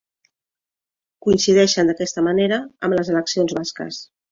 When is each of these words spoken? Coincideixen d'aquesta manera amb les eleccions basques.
Coincideixen 1.25 1.91
d'aquesta 1.93 2.25
manera 2.31 2.59
amb 2.89 2.99
les 3.01 3.15
eleccions 3.17 3.57
basques. 3.63 4.05